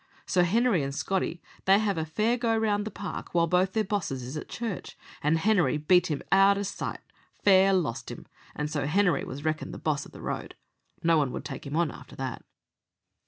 [0.25, 3.83] So Henery and Scotty they have a fair go round the park while both their
[3.83, 7.01] bosses is at church, and Henery beat him out o' sight
[7.43, 8.25] fair lost him
[8.55, 10.55] and so Henery was reckoned the boss of the road.
[11.03, 12.43] No one would take him on after that."